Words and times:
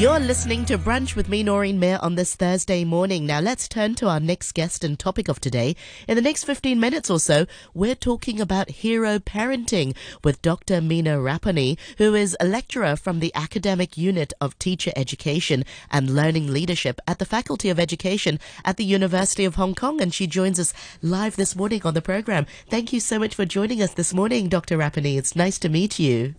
You're 0.00 0.18
listening 0.18 0.64
to 0.64 0.78
Brunch 0.78 1.14
with 1.14 1.28
me, 1.28 1.42
Noreen 1.42 1.78
Mir, 1.78 1.98
on 2.00 2.14
this 2.14 2.34
Thursday 2.34 2.84
morning. 2.84 3.26
Now, 3.26 3.40
let's 3.40 3.68
turn 3.68 3.94
to 3.96 4.08
our 4.08 4.18
next 4.18 4.52
guest 4.52 4.82
and 4.82 4.98
topic 4.98 5.28
of 5.28 5.40
today. 5.42 5.76
In 6.08 6.16
the 6.16 6.22
next 6.22 6.44
15 6.44 6.80
minutes 6.80 7.10
or 7.10 7.20
so, 7.20 7.44
we're 7.74 7.94
talking 7.94 8.40
about 8.40 8.70
hero 8.70 9.18
parenting 9.18 9.94
with 10.24 10.40
Dr. 10.40 10.80
Mina 10.80 11.20
Rabbani, 11.20 11.76
who 11.98 12.14
is 12.14 12.34
a 12.40 12.46
lecturer 12.46 12.96
from 12.96 13.20
the 13.20 13.30
Academic 13.34 13.98
Unit 13.98 14.32
of 14.40 14.58
Teacher 14.58 14.90
Education 14.96 15.66
and 15.90 16.08
Learning 16.08 16.50
Leadership 16.50 16.98
at 17.06 17.18
the 17.18 17.26
Faculty 17.26 17.68
of 17.68 17.78
Education 17.78 18.40
at 18.64 18.78
the 18.78 18.86
University 18.86 19.44
of 19.44 19.56
Hong 19.56 19.74
Kong. 19.74 20.00
And 20.00 20.14
she 20.14 20.26
joins 20.26 20.58
us 20.58 20.72
live 21.02 21.36
this 21.36 21.54
morning 21.54 21.82
on 21.84 21.92
the 21.92 22.00
program. 22.00 22.46
Thank 22.70 22.94
you 22.94 23.00
so 23.00 23.18
much 23.18 23.34
for 23.34 23.44
joining 23.44 23.82
us 23.82 23.92
this 23.92 24.14
morning, 24.14 24.48
Dr. 24.48 24.78
Rabbani. 24.78 25.18
It's 25.18 25.36
nice 25.36 25.58
to 25.58 25.68
meet 25.68 25.98
you. 25.98 26.36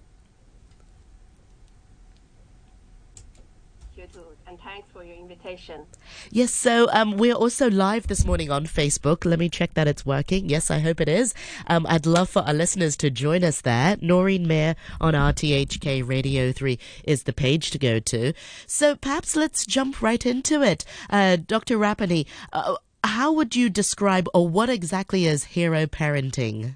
Invitation. 5.31 5.85
Yes, 6.29 6.51
so 6.51 6.89
um, 6.91 7.15
we're 7.15 7.33
also 7.33 7.69
live 7.69 8.07
this 8.07 8.25
morning 8.25 8.51
on 8.51 8.65
Facebook. 8.65 9.23
Let 9.23 9.39
me 9.39 9.47
check 9.47 9.75
that 9.75 9.87
it's 9.87 10.05
working. 10.05 10.49
Yes, 10.49 10.69
I 10.69 10.79
hope 10.79 10.99
it 10.99 11.07
is. 11.07 11.33
Um, 11.67 11.85
I'd 11.87 12.05
love 12.05 12.27
for 12.27 12.41
our 12.41 12.53
listeners 12.53 12.97
to 12.97 13.09
join 13.09 13.41
us 13.41 13.61
there. 13.61 13.95
Noreen 14.01 14.45
Mir 14.45 14.75
on 14.99 15.13
RTHK 15.13 16.05
Radio 16.05 16.51
3 16.51 16.77
is 17.05 17.23
the 17.23 17.31
page 17.31 17.71
to 17.71 17.79
go 17.79 17.99
to. 17.99 18.33
So 18.67 18.97
perhaps 18.97 19.37
let's 19.37 19.65
jump 19.65 20.01
right 20.01 20.25
into 20.25 20.61
it. 20.61 20.83
Uh, 21.09 21.37
Dr. 21.37 21.77
Rabbani, 21.77 22.27
uh, 22.51 22.75
how 23.05 23.31
would 23.31 23.55
you 23.55 23.69
describe 23.69 24.27
or 24.33 24.49
what 24.49 24.69
exactly 24.69 25.25
is 25.25 25.45
hero 25.45 25.85
parenting? 25.85 26.75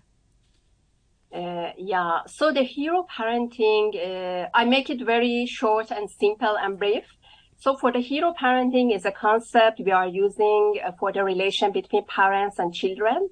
Uh, 1.33 1.71
yeah, 1.77 2.21
so 2.25 2.53
the 2.53 2.63
hero 2.63 3.05
parenting, 3.13 3.95
uh, 3.97 4.47
I 4.53 4.63
make 4.63 4.89
it 4.89 5.05
very 5.05 5.45
short 5.45 5.91
and 5.91 6.09
simple 6.09 6.57
and 6.57 6.79
brief. 6.79 7.03
So 7.57 7.75
for 7.75 7.91
the 7.91 7.99
hero 7.99 8.33
parenting 8.39 8.93
is 8.93 9.05
a 9.05 9.11
concept 9.11 9.79
we 9.79 9.91
are 9.91 10.07
using 10.07 10.79
uh, 10.83 10.91
for 10.99 11.11
the 11.11 11.23
relation 11.23 11.71
between 11.71 12.05
parents 12.05 12.59
and 12.59 12.73
children. 12.73 13.29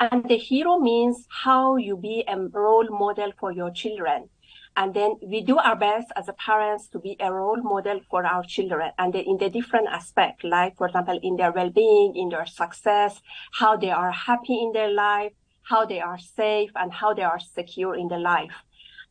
And 0.00 0.24
the 0.28 0.36
hero 0.36 0.78
means 0.78 1.26
how 1.28 1.76
you 1.76 1.96
be 1.96 2.24
a 2.26 2.38
role 2.38 2.88
model 2.90 3.32
for 3.38 3.52
your 3.52 3.70
children. 3.70 4.28
And 4.76 4.92
then 4.92 5.16
we 5.22 5.40
do 5.42 5.58
our 5.58 5.76
best 5.76 6.08
as 6.16 6.28
a 6.28 6.32
parents 6.32 6.88
to 6.88 6.98
be 6.98 7.16
a 7.20 7.32
role 7.32 7.62
model 7.62 8.00
for 8.10 8.26
our 8.26 8.42
children 8.42 8.90
and 8.98 9.14
in 9.14 9.36
the 9.36 9.48
different 9.48 9.88
aspect, 9.88 10.42
like 10.42 10.76
for 10.76 10.88
example, 10.88 11.18
in 11.22 11.36
their 11.36 11.52
well-being, 11.52 12.16
in 12.16 12.28
their 12.30 12.46
success, 12.46 13.20
how 13.52 13.76
they 13.76 13.90
are 13.90 14.10
happy 14.10 14.60
in 14.60 14.72
their 14.72 14.90
life, 14.90 15.32
how 15.62 15.84
they 15.84 16.00
are 16.00 16.18
safe 16.18 16.70
and 16.74 16.92
how 16.92 17.14
they 17.14 17.22
are 17.22 17.38
secure 17.38 17.94
in 17.94 18.08
their 18.08 18.18
life. 18.18 18.52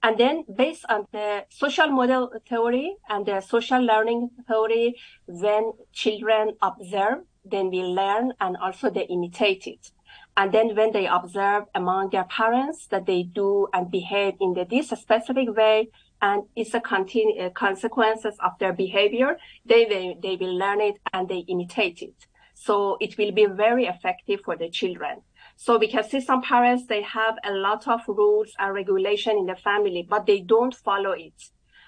And 0.04 0.18
then 0.18 0.44
based 0.54 0.86
on 0.90 1.08
the 1.14 1.46
social 1.50 1.88
model 1.88 2.30
theory 2.48 2.98
and 3.10 3.26
the 3.26 3.40
social 3.40 3.82
learning 3.82 4.32
theory, 4.48 4.96
when 5.28 5.72
children 5.94 6.52
observe, 6.62 7.20
then 7.46 7.70
we 7.70 7.84
learn 7.84 8.34
and 8.42 8.58
also 8.58 8.90
they 8.90 9.06
imitate 9.06 9.66
it. 9.66 9.92
And 10.36 10.52
then 10.52 10.76
when 10.76 10.92
they 10.92 11.08
observe 11.08 11.64
among 11.74 12.10
their 12.10 12.26
parents 12.26 12.88
that 12.88 13.06
they 13.06 13.24
do 13.24 13.68
and 13.74 13.90
behave 13.90 14.34
in 14.42 14.54
the, 14.54 14.66
this 14.66 14.90
specific 14.90 15.56
way, 15.56 15.88
and 16.22 16.44
it's 16.56 16.74
a 16.74 16.82
continu- 16.82 17.40
uh, 17.42 17.50
consequences 17.52 18.36
of 18.44 18.52
their 18.60 18.74
behavior, 18.74 19.38
they, 19.66 19.86
they, 19.86 20.18
they 20.22 20.36
will 20.36 20.58
learn 20.58 20.82
it 20.82 21.00
and 21.14 21.30
they 21.30 21.46
imitate 21.48 22.02
it. 22.02 22.28
So 22.56 22.98
it 23.00 23.18
will 23.18 23.32
be 23.32 23.46
very 23.46 23.86
effective 23.86 24.42
for 24.44 24.56
the 24.58 24.70
children. 24.70 25.22
So 25.56 25.78
we 25.78 25.88
can 25.88 26.04
see 26.04 26.20
some 26.20 26.42
parents, 26.42 26.88
they 26.88 27.02
have 27.04 27.38
a 27.44 27.52
lot 27.52 27.88
of 27.88 28.02
rules 28.08 28.52
and 28.60 28.74
regulation 28.74 29.38
in 29.38 29.46
the 29.46 29.56
family, 29.56 30.06
but 30.08 30.26
they 30.26 30.42
don't 30.42 30.76
follow 30.76 31.12
it. 31.12 31.34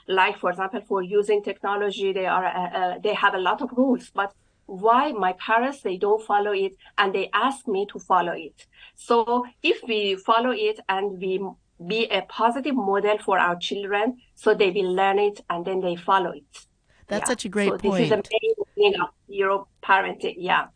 Like, 0.08 0.38
for 0.38 0.52
example, 0.52 0.82
for 0.88 1.02
using 1.02 1.44
technology, 1.44 2.14
they 2.14 2.28
are, 2.28 2.46
uh, 2.46 2.70
uh, 2.70 3.00
they 3.04 3.14
have 3.14 3.34
a 3.34 3.40
lot 3.40 3.62
of 3.62 3.72
rules, 3.76 4.12
but 4.14 4.34
why 4.68 5.12
my 5.12 5.34
parents, 5.34 5.82
they 5.82 5.98
don't 5.98 6.24
follow 6.24 6.52
it 6.52 6.76
and 6.98 7.14
they 7.14 7.30
ask 7.34 7.68
me 7.68 7.86
to 7.92 8.00
follow 8.00 8.34
it. 8.34 8.66
So 8.96 9.46
if 9.62 9.82
we 9.88 10.16
follow 10.16 10.52
it 10.52 10.80
and 10.90 11.20
we 11.20 11.42
be 11.86 12.06
a 12.06 12.22
positive 12.22 12.76
model 12.76 13.18
for 13.18 13.38
our 13.38 13.58
children, 13.58 14.18
so 14.36 14.54
they 14.54 14.72
will 14.72 14.94
learn 14.94 15.20
it 15.20 15.42
and 15.50 15.66
then 15.66 15.82
they 15.82 15.96
follow 15.96 16.32
it. 16.32 16.68
That's 17.08 17.24
yeah. 17.24 17.28
such 17.28 17.46
a 17.46 17.50
great 17.50 17.70
so 17.72 17.78
point. 17.78 17.94
This 17.94 18.04
is 18.04 18.10
the 18.10 18.24
main 18.42 18.92
thing 18.94 19.02
of 19.02 19.10
hero 19.28 19.68
parenting. 19.84 20.36
Yeah. 20.38 20.68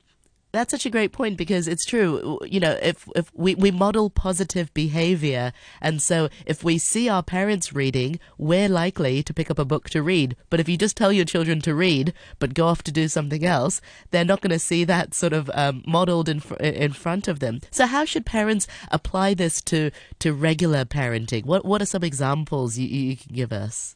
That's 0.52 0.72
such 0.72 0.86
a 0.86 0.90
great 0.90 1.12
point 1.12 1.38
because 1.38 1.68
it's 1.68 1.86
true. 1.86 2.40
You 2.44 2.60
know, 2.60 2.78
if 2.82 3.08
if 3.16 3.32
we, 3.36 3.54
we 3.54 3.70
model 3.70 4.10
positive 4.10 4.74
behavior, 4.74 5.54
and 5.80 6.02
so 6.02 6.30
if 6.48 6.64
we 6.64 6.80
see 6.80 7.08
our 7.08 7.22
parents 7.22 7.74
reading, 7.74 8.20
we're 8.38 8.68
likely 8.68 9.22
to 9.22 9.34
pick 9.34 9.52
up 9.52 9.60
a 9.60 9.66
book 9.66 9.92
to 9.92 10.02
read. 10.02 10.36
But 10.50 10.60
if 10.60 10.68
you 10.68 10.76
just 10.76 10.98
tell 10.98 11.12
your 11.12 11.26
children 11.26 11.62
to 11.62 11.76
read, 11.76 12.14
but 12.40 12.56
go 12.56 12.66
off 12.66 12.82
to 12.84 12.92
do 12.92 13.08
something 13.08 13.46
else, 13.46 13.80
they're 14.10 14.26
not 14.26 14.42
going 14.42 14.52
to 14.52 14.60
see 14.60 14.84
that 14.86 15.14
sort 15.14 15.34
of 15.34 15.52
um, 15.54 15.84
modeled 15.86 16.28
in 16.28 16.40
fr- 16.40 16.56
in 16.56 16.94
front 16.94 17.28
of 17.28 17.40
them. 17.40 17.62
So 17.70 17.86
how 17.86 18.04
should 18.06 18.26
parents 18.26 18.66
apply 18.92 19.36
this 19.36 19.62
to 19.64 19.92
to 20.18 20.34
regular 20.34 20.84
parenting? 20.84 21.46
What 21.46 21.64
what 21.64 21.81
are 21.81 21.86
some 21.86 22.04
examples 22.04 22.76
you, 22.76 22.88
you 22.88 23.18
can 23.18 23.36
give 23.36 23.54
us? 23.54 23.96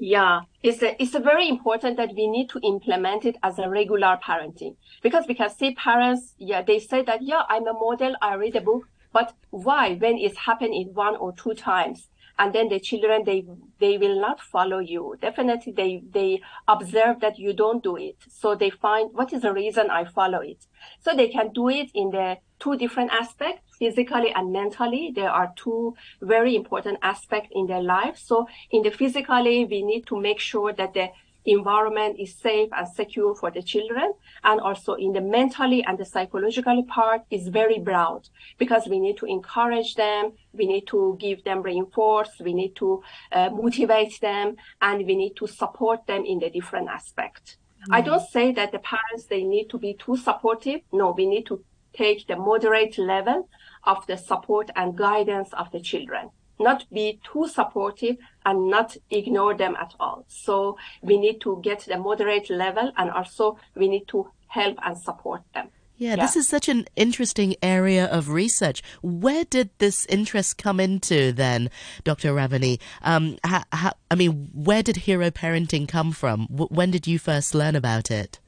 Yeah, 0.00 0.42
it's 0.62 0.80
a, 0.82 1.00
it's 1.02 1.16
a 1.16 1.20
very 1.20 1.48
important 1.48 1.96
that 1.96 2.14
we 2.14 2.28
need 2.28 2.48
to 2.50 2.60
implement 2.62 3.24
it 3.24 3.36
as 3.42 3.58
a 3.58 3.68
regular 3.68 4.16
parenting. 4.24 4.76
Because 5.02 5.26
we 5.26 5.34
can 5.34 5.50
see 5.50 5.74
parents, 5.74 6.34
yeah, 6.38 6.62
they 6.62 6.78
say 6.78 7.02
that, 7.02 7.22
yeah, 7.22 7.42
I'm 7.48 7.66
a 7.66 7.72
model, 7.72 8.14
I 8.22 8.34
read 8.34 8.54
a 8.54 8.60
book, 8.60 8.88
but 9.12 9.34
why? 9.50 9.94
When 9.94 10.16
it's 10.16 10.38
happened 10.38 10.74
in 10.74 10.94
one 10.94 11.16
or 11.16 11.32
two 11.32 11.54
times? 11.54 12.08
And 12.38 12.54
then 12.54 12.68
the 12.68 12.78
children, 12.78 13.24
they, 13.24 13.44
they 13.80 13.98
will 13.98 14.20
not 14.20 14.40
follow 14.40 14.78
you. 14.78 15.16
Definitely 15.20 15.72
they, 15.72 16.02
they 16.10 16.40
observe 16.68 17.20
that 17.20 17.38
you 17.38 17.52
don't 17.52 17.82
do 17.82 17.96
it. 17.96 18.16
So 18.30 18.54
they 18.54 18.70
find 18.70 19.10
what 19.12 19.32
is 19.32 19.42
the 19.42 19.52
reason 19.52 19.90
I 19.90 20.04
follow 20.04 20.40
it. 20.40 20.66
So 21.00 21.14
they 21.14 21.28
can 21.28 21.52
do 21.52 21.68
it 21.68 21.90
in 21.94 22.10
the 22.10 22.38
two 22.60 22.76
different 22.76 23.10
aspects 23.12 23.76
physically 23.78 24.32
and 24.34 24.52
mentally. 24.52 25.12
There 25.14 25.30
are 25.30 25.52
two 25.56 25.94
very 26.20 26.54
important 26.54 26.98
aspects 27.02 27.50
in 27.52 27.66
their 27.66 27.82
life. 27.82 28.18
So 28.18 28.46
in 28.70 28.82
the 28.82 28.90
physically, 28.90 29.64
we 29.64 29.82
need 29.82 30.06
to 30.06 30.20
make 30.20 30.40
sure 30.40 30.72
that 30.72 30.94
the 30.94 31.08
environment 31.52 32.16
is 32.18 32.34
safe 32.34 32.68
and 32.72 32.86
secure 32.88 33.34
for 33.34 33.50
the 33.50 33.62
children. 33.62 34.12
And 34.44 34.60
also 34.60 34.94
in 34.94 35.12
the 35.12 35.20
mentally 35.20 35.84
and 35.84 35.98
the 35.98 36.04
psychological 36.04 36.82
part 36.84 37.22
is 37.30 37.48
very 37.48 37.78
broad 37.78 38.28
because 38.58 38.86
we 38.86 38.98
need 39.00 39.16
to 39.18 39.26
encourage 39.26 39.94
them. 39.94 40.32
We 40.52 40.66
need 40.66 40.86
to 40.88 41.16
give 41.20 41.44
them 41.44 41.62
reinforce. 41.62 42.30
We 42.40 42.54
need 42.54 42.76
to 42.76 43.02
uh, 43.32 43.50
motivate 43.50 44.20
them 44.20 44.56
and 44.80 45.06
we 45.06 45.14
need 45.16 45.36
to 45.36 45.46
support 45.46 46.06
them 46.06 46.24
in 46.24 46.38
the 46.38 46.50
different 46.50 46.88
aspects. 46.88 47.56
Mm. 47.88 47.96
I 47.96 48.00
don't 48.00 48.28
say 48.28 48.52
that 48.52 48.72
the 48.72 48.80
parents, 48.80 49.26
they 49.26 49.42
need 49.42 49.68
to 49.70 49.78
be 49.78 49.94
too 49.94 50.16
supportive. 50.16 50.80
No, 50.92 51.12
we 51.16 51.26
need 51.26 51.46
to 51.46 51.64
take 51.92 52.26
the 52.26 52.36
moderate 52.36 52.98
level 52.98 53.48
of 53.84 54.06
the 54.06 54.16
support 54.16 54.70
and 54.76 54.96
guidance 54.96 55.52
of 55.52 55.70
the 55.72 55.80
children 55.80 56.30
not 56.58 56.84
be 56.92 57.20
too 57.30 57.48
supportive 57.48 58.16
and 58.44 58.68
not 58.70 58.96
ignore 59.10 59.54
them 59.56 59.76
at 59.76 59.94
all. 60.00 60.24
So 60.28 60.76
we 61.02 61.18
need 61.18 61.40
to 61.42 61.60
get 61.62 61.80
the 61.80 61.98
moderate 61.98 62.50
level 62.50 62.92
and 62.96 63.10
also 63.10 63.58
we 63.74 63.88
need 63.88 64.08
to 64.08 64.30
help 64.48 64.78
and 64.84 64.96
support 64.96 65.42
them. 65.54 65.68
Yeah, 65.98 66.10
yeah, 66.10 66.16
this 66.16 66.36
is 66.36 66.48
such 66.48 66.68
an 66.68 66.86
interesting 66.94 67.56
area 67.60 68.06
of 68.06 68.28
research. 68.28 68.82
Where 69.02 69.44
did 69.44 69.70
this 69.78 70.06
interest 70.06 70.56
come 70.56 70.78
into 70.78 71.32
then, 71.32 71.70
Dr. 72.04 72.32
Rabbani? 72.32 72.78
Um, 73.02 73.36
how, 73.42 73.64
how, 73.72 73.92
I 74.08 74.14
mean, 74.14 74.50
where 74.54 74.84
did 74.84 74.96
hero 74.96 75.30
parenting 75.30 75.88
come 75.88 76.12
from? 76.12 76.46
W- 76.52 76.68
when 76.68 76.92
did 76.92 77.08
you 77.08 77.18
first 77.18 77.52
learn 77.52 77.74
about 77.74 78.12
it? 78.12 78.38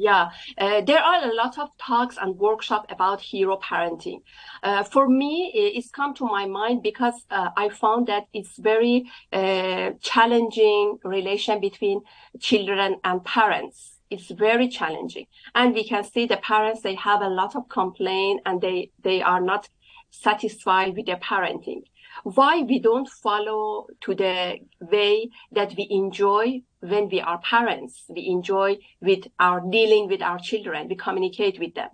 Yeah, 0.00 0.30
uh, 0.56 0.80
there 0.82 1.00
are 1.00 1.28
a 1.28 1.34
lot 1.34 1.58
of 1.58 1.76
talks 1.76 2.16
and 2.22 2.36
workshops 2.36 2.86
about 2.88 3.20
hero 3.20 3.56
parenting. 3.58 4.22
Uh, 4.62 4.84
for 4.84 5.08
me, 5.08 5.50
it's 5.52 5.90
come 5.90 6.14
to 6.14 6.24
my 6.24 6.46
mind 6.46 6.84
because 6.84 7.26
uh, 7.32 7.48
I 7.56 7.68
found 7.70 8.06
that 8.06 8.28
it's 8.32 8.56
very 8.58 9.10
uh, 9.32 9.90
challenging 10.00 10.98
relation 11.02 11.60
between 11.60 12.02
children 12.38 13.00
and 13.02 13.24
parents. 13.24 13.98
It's 14.08 14.30
very 14.30 14.68
challenging, 14.68 15.26
and 15.56 15.74
we 15.74 15.82
can 15.82 16.04
see 16.04 16.26
the 16.26 16.36
parents 16.36 16.82
they 16.82 16.94
have 16.94 17.20
a 17.20 17.28
lot 17.28 17.56
of 17.56 17.68
complaint 17.68 18.42
and 18.46 18.60
they 18.60 18.92
they 19.02 19.20
are 19.20 19.40
not 19.40 19.68
satisfied 20.10 20.94
with 20.96 21.06
their 21.06 21.16
parenting 21.16 21.82
why 22.24 22.62
we 22.62 22.78
don't 22.78 23.08
follow 23.08 23.86
to 24.02 24.14
the 24.14 24.58
way 24.80 25.30
that 25.52 25.74
we 25.76 25.86
enjoy 25.90 26.62
when 26.80 27.08
we 27.08 27.20
are 27.20 27.38
parents. 27.38 28.04
We 28.08 28.26
enjoy 28.26 28.78
with 29.00 29.26
our 29.38 29.60
dealing 29.60 30.08
with 30.08 30.22
our 30.22 30.38
children. 30.38 30.88
We 30.88 30.96
communicate 30.96 31.58
with 31.58 31.74
them. 31.74 31.90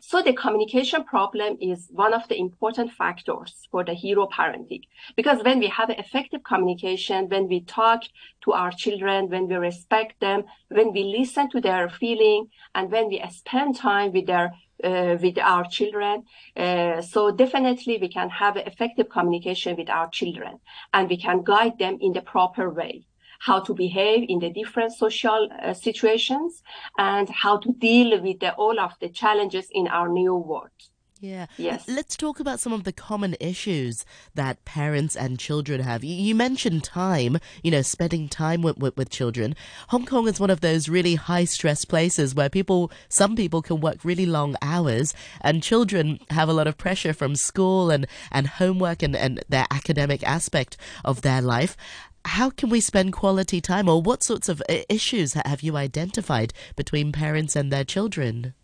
So 0.00 0.22
the 0.22 0.32
communication 0.32 1.04
problem 1.04 1.56
is 1.60 1.88
one 1.90 2.14
of 2.14 2.26
the 2.28 2.38
important 2.38 2.92
factors 2.92 3.68
for 3.70 3.84
the 3.84 3.94
hero 3.94 4.26
parenting. 4.26 4.82
Because 5.16 5.42
when 5.44 5.58
we 5.60 5.68
have 5.68 5.90
effective 5.90 6.42
communication, 6.42 7.28
when 7.28 7.48
we 7.48 7.60
talk 7.60 8.02
to 8.44 8.52
our 8.52 8.72
children, 8.72 9.28
when 9.28 9.46
we 9.46 9.54
respect 9.54 10.20
them, 10.20 10.44
when 10.68 10.92
we 10.92 11.04
listen 11.04 11.48
to 11.50 11.60
their 11.60 11.88
feeling, 11.88 12.48
and 12.74 12.90
when 12.90 13.08
we 13.08 13.22
spend 13.30 13.76
time 13.76 14.12
with 14.12 14.26
their 14.26 14.52
with 14.82 15.38
our 15.38 15.64
children. 15.64 16.24
Uh, 16.56 17.00
so 17.02 17.30
definitely 17.30 17.98
we 17.98 18.08
can 18.08 18.30
have 18.30 18.56
effective 18.56 19.08
communication 19.08 19.76
with 19.76 19.90
our 19.90 20.08
children 20.10 20.58
and 20.92 21.08
we 21.08 21.16
can 21.16 21.42
guide 21.42 21.78
them 21.78 21.98
in 22.00 22.12
the 22.12 22.22
proper 22.22 22.70
way. 22.70 23.04
how 23.40 23.60
to 23.60 23.74
behave 23.74 24.26
in 24.28 24.40
the 24.40 24.50
different 24.50 24.92
social 24.92 25.48
uh, 25.62 25.72
situations 25.72 26.62
and 26.98 27.28
how 27.28 27.56
to 27.56 27.72
deal 27.72 28.20
with 28.20 28.40
the, 28.40 28.52
all 28.54 28.78
of 28.80 28.92
the 29.00 29.08
challenges 29.08 29.68
in 29.70 29.86
our 29.86 30.08
new 30.08 30.34
world. 30.34 30.70
Yeah. 31.20 31.46
Yes. 31.56 31.84
Let's 31.88 32.16
talk 32.16 32.38
about 32.38 32.60
some 32.60 32.72
of 32.72 32.84
the 32.84 32.92
common 32.92 33.34
issues 33.40 34.04
that 34.34 34.64
parents 34.64 35.16
and 35.16 35.38
children 35.38 35.80
have. 35.80 36.04
You, 36.04 36.34
mentioned 36.34 36.84
time, 36.84 37.38
you 37.64 37.72
know, 37.72 37.82
spending 37.82 38.28
time 38.28 38.62
with, 38.62 38.78
with, 38.78 38.96
with, 38.96 39.10
children. 39.10 39.56
Hong 39.88 40.06
Kong 40.06 40.28
is 40.28 40.38
one 40.38 40.50
of 40.50 40.60
those 40.60 40.88
really 40.88 41.16
high 41.16 41.44
stress 41.44 41.84
places 41.84 42.34
where 42.34 42.48
people, 42.48 42.92
some 43.08 43.34
people 43.34 43.62
can 43.62 43.80
work 43.80 44.04
really 44.04 44.26
long 44.26 44.54
hours 44.62 45.12
and 45.40 45.62
children 45.62 46.20
have 46.30 46.48
a 46.48 46.52
lot 46.52 46.68
of 46.68 46.78
pressure 46.78 47.12
from 47.12 47.34
school 47.34 47.90
and, 47.90 48.06
and 48.30 48.46
homework 48.46 49.02
and, 49.02 49.16
and 49.16 49.42
their 49.48 49.66
academic 49.72 50.22
aspect 50.22 50.76
of 51.04 51.22
their 51.22 51.42
life. 51.42 51.76
How 52.24 52.50
can 52.50 52.68
we 52.68 52.80
spend 52.80 53.12
quality 53.12 53.60
time 53.60 53.88
or 53.88 54.00
what 54.00 54.22
sorts 54.22 54.48
of 54.48 54.62
uh, 54.68 54.78
issues 54.88 55.32
have 55.32 55.62
you 55.62 55.76
identified 55.76 56.52
between 56.76 57.10
parents 57.10 57.56
and 57.56 57.72
their 57.72 57.84
children? 57.84 58.54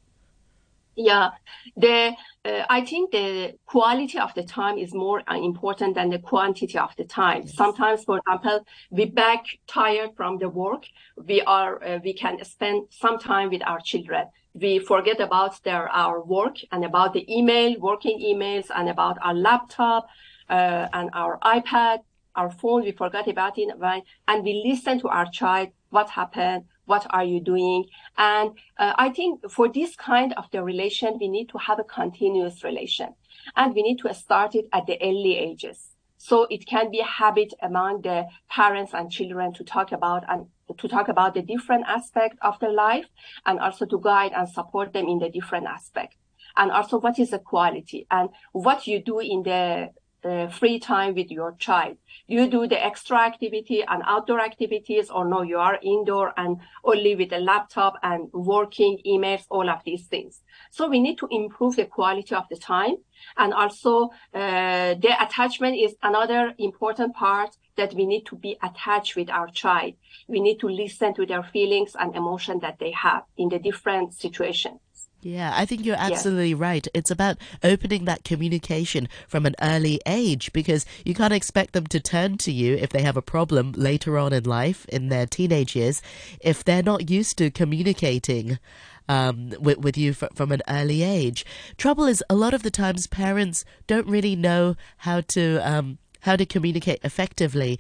Yeah, 0.97 1.31
the 1.77 2.15
uh, 2.45 2.65
I 2.71 2.85
think 2.85 3.11
the 3.11 3.55
quality 3.67 4.19
of 4.19 4.33
the 4.35 4.45
time 4.45 4.79
is 4.79 4.95
more 4.95 5.23
uh, 5.29 5.37
important 5.37 5.95
than 5.97 6.11
the 6.11 6.21
quantity 6.21 6.79
of 6.79 6.95
the 6.97 7.05
time. 7.05 7.43
Yes. 7.43 7.55
Sometimes, 7.57 8.05
for 8.05 8.19
example, 8.19 8.65
we 8.91 9.07
back 9.07 9.45
tired 9.67 10.11
from 10.17 10.39
the 10.39 10.49
work. 10.49 10.85
We 11.17 11.41
are 11.43 11.83
uh, 11.83 11.99
we 12.05 12.13
can 12.13 12.45
spend 12.45 12.87
some 12.91 13.19
time 13.19 13.51
with 13.51 13.63
our 13.67 13.81
children. 13.81 14.27
We 14.53 14.79
forget 14.79 15.21
about 15.21 15.61
their 15.65 15.89
our 15.89 16.23
work 16.23 16.59
and 16.71 16.85
about 16.85 17.13
the 17.13 17.25
email, 17.29 17.77
working 17.81 18.21
emails, 18.21 18.67
and 18.75 18.89
about 18.89 19.19
our 19.21 19.35
laptop 19.35 20.07
uh, 20.49 20.87
and 20.93 21.11
our 21.13 21.39
iPad, 21.43 21.99
our 22.37 22.51
phone. 22.51 22.85
We 22.85 22.93
forgot 22.93 23.27
about 23.27 23.59
it, 23.59 23.69
right? 23.79 24.05
And 24.29 24.45
we 24.45 24.63
listen 24.65 25.01
to 25.01 25.09
our 25.09 25.27
child. 25.27 25.71
What 25.91 26.11
happened? 26.11 26.65
What 26.87 27.07
are 27.11 27.25
you 27.25 27.41
doing? 27.41 27.87
And 28.17 28.51
uh, 28.79 28.93
i 28.97 29.09
think 29.11 29.51
for 29.51 29.69
this 29.69 29.97
kind 29.97 30.33
of 30.37 30.45
the 30.51 30.63
relation 30.63 31.19
we 31.21 31.29
need 31.29 31.49
to 31.51 31.59
have 31.59 31.79
a 31.79 31.85
continuous 31.85 32.65
relation. 32.65 33.15
And 33.57 33.75
we 33.75 33.83
need 33.83 33.99
to 33.99 34.15
start 34.15 34.55
it 34.55 34.67
at 34.73 34.87
the 34.87 34.99
early 35.03 35.37
ages. 35.37 35.95
So 36.17 36.47
it 36.49 36.67
can 36.67 36.91
be 36.91 37.01
a 37.01 37.05
habit 37.05 37.53
among 37.61 38.03
the 38.03 38.27
parents 38.49 38.95
and 38.95 39.11
children 39.11 39.53
to 39.55 39.65
talk 39.65 39.93
about 39.93 40.25
and 40.29 40.47
to 40.79 40.89
talk 40.89 41.09
about 41.09 41.35
the 41.35 41.43
different 41.43 41.85
aspect 41.87 42.37
of 42.41 42.59
their 42.61 42.73
life 42.73 43.07
and 43.45 43.61
also 43.61 43.85
to 43.85 44.01
guide 44.01 44.33
and 44.35 44.49
support 44.49 44.95
them 44.95 45.07
in 45.07 45.19
the 45.19 45.29
different 45.29 45.67
aspect. 45.67 46.17
And 46.57 46.71
also 46.71 46.99
what 46.99 47.19
is 47.19 47.31
the 47.31 47.41
quality? 47.41 48.07
And 48.11 48.31
what 48.53 48.87
you 48.87 49.03
do 49.03 49.19
in 49.19 49.43
the 49.43 49.91
uh, 50.25 50.49
free 50.49 50.79
time 50.79 51.15
with 51.15 51.31
your 51.31 51.53
child. 51.59 51.97
You 52.27 52.49
do 52.49 52.67
the 52.67 52.83
extra 52.83 53.19
activity 53.19 53.83
and 53.87 54.03
outdoor 54.07 54.41
activities, 54.41 55.11
or 55.11 55.25
no, 55.27 55.43
you 55.43 55.59
are 55.59 55.79
indoor 55.83 56.33
and 56.37 56.59
only 56.85 57.15
with 57.17 57.33
a 57.33 57.39
laptop 57.39 57.95
and 58.03 58.31
working 58.33 58.99
emails, 59.07 59.45
all 59.51 59.69
of 59.69 59.81
these 59.85 60.07
things. 60.07 60.43
So 60.71 60.89
we 60.89 61.01
need 61.01 61.19
to 61.19 61.29
improve 61.31 61.77
the 61.77 61.87
quality 61.87 62.35
of 62.35 62.45
the 62.51 62.57
time. 62.57 62.97
And 63.37 63.53
also, 63.53 64.11
uh, 64.33 64.95
the 64.95 65.15
attachment 65.21 65.77
is 65.77 65.95
another 66.03 66.55
important 66.59 67.15
part 67.15 67.57
that 67.77 67.95
we 67.95 68.07
need 68.07 68.25
to 68.27 68.37
be 68.37 68.57
attached 68.63 69.17
with 69.17 69.31
our 69.31 69.49
child. 69.49 69.95
We 70.29 70.41
need 70.41 70.61
to 70.61 70.69
listen 70.69 71.15
to 71.15 71.27
their 71.27 71.43
feelings 71.43 71.97
and 71.99 72.15
emotion 72.15 72.61
that 72.61 72.79
they 72.79 72.93
have 72.93 73.25
in 73.37 73.49
the 73.49 73.59
different 73.59 74.15
situations. 74.15 74.79
Yeah, 75.25 75.55
I 75.57 75.65
think 75.65 75.87
you're 75.87 75.97
absolutely 75.97 76.53
right. 76.53 76.87
It's 76.93 77.11
about 77.11 77.39
opening 77.63 78.05
that 78.05 78.25
communication 78.25 79.09
from 79.27 79.47
an 79.47 79.55
early 79.63 79.99
age 80.05 80.53
because 80.53 80.85
you 81.03 81.15
can't 81.15 81.33
expect 81.33 81.73
them 81.73 81.87
to 81.87 81.99
turn 81.99 82.37
to 82.39 82.53
you 82.53 82.77
if 82.77 82.91
they 82.91 83.01
have 83.01 83.17
a 83.17 83.23
problem 83.23 83.73
later 83.73 84.19
on 84.19 84.35
in 84.35 84.45
life, 84.45 84.85
in 84.91 85.09
their 85.09 85.25
teenage 85.25 85.75
years, 85.75 86.03
if 86.43 86.63
they're 86.63 86.83
not 86.83 87.09
used 87.09 87.39
to 87.39 87.51
communicating 87.51 88.59
um, 89.09 89.55
with, 89.59 89.79
with 89.79 89.97
you 89.97 90.11
f- 90.11 90.29
from 90.35 90.53
an 90.53 90.61
early 90.69 91.03
age. 91.03 91.47
Trouble 91.79 92.05
is, 92.05 92.23
a 92.29 92.35
lot 92.35 92.53
of 92.53 92.63
the 92.63 92.71
times 92.71 93.07
parents 93.07 93.65
don't 93.87 94.07
really 94.07 94.37
know 94.37 94.77
how 94.99 95.23
to 95.23 95.57
um, 95.59 95.99
how 96.21 96.37
to 96.37 96.47
communicate 96.47 97.01
effectively. 97.03 97.79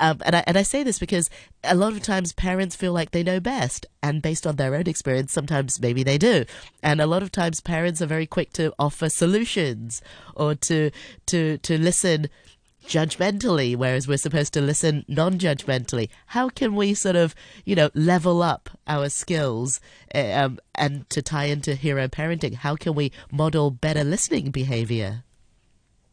Um, 0.00 0.18
and 0.24 0.34
I 0.34 0.44
and 0.46 0.56
I 0.56 0.62
say 0.62 0.82
this 0.82 0.98
because 0.98 1.30
a 1.62 1.74
lot 1.74 1.92
of 1.92 2.02
times 2.02 2.32
parents 2.32 2.74
feel 2.74 2.92
like 2.92 3.10
they 3.10 3.22
know 3.22 3.38
best, 3.38 3.86
and 4.02 4.22
based 4.22 4.46
on 4.46 4.56
their 4.56 4.74
own 4.74 4.88
experience, 4.88 5.30
sometimes 5.30 5.80
maybe 5.80 6.02
they 6.02 6.18
do. 6.18 6.46
And 6.82 7.00
a 7.00 7.06
lot 7.06 7.22
of 7.22 7.30
times 7.30 7.60
parents 7.60 8.00
are 8.00 8.06
very 8.06 8.26
quick 8.26 8.52
to 8.54 8.72
offer 8.78 9.08
solutions 9.10 10.00
or 10.34 10.54
to 10.54 10.90
to 11.26 11.58
to 11.58 11.78
listen 11.78 12.28
judgmentally, 12.86 13.76
whereas 13.76 14.08
we're 14.08 14.16
supposed 14.16 14.54
to 14.54 14.60
listen 14.62 15.04
non-judgmentally. 15.06 16.08
How 16.26 16.48
can 16.48 16.74
we 16.74 16.94
sort 16.94 17.14
of, 17.14 17.34
you 17.66 17.76
know, 17.76 17.90
level 17.94 18.42
up 18.42 18.70
our 18.86 19.10
skills 19.10 19.80
eh, 20.14 20.32
um, 20.32 20.58
and 20.74 21.08
to 21.10 21.20
tie 21.20 21.44
into 21.44 21.74
hero 21.74 22.08
parenting? 22.08 22.54
How 22.54 22.76
can 22.76 22.94
we 22.94 23.12
model 23.30 23.70
better 23.70 24.02
listening 24.02 24.50
behavior? 24.50 25.24